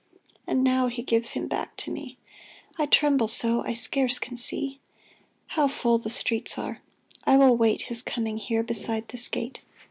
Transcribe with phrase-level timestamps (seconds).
[0.47, 2.17] And now He gives him back to me!
[2.79, 4.79] I tremble so— I scarce can see.
[5.49, 6.79] How full the streets are!
[7.25, 9.61] I will wait His coming here beside this gate.